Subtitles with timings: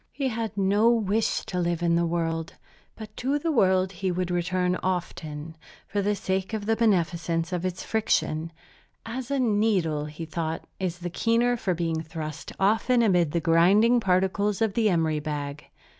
[0.11, 2.53] He had no wish to live in the world;
[2.95, 5.55] but to the world he would return often,
[5.87, 8.51] for the sake of the beneficence of its friction,
[9.05, 13.99] as a needle, he thought, is the keener for being thrust often amid the grinding
[13.99, 15.67] particles of the emery bag.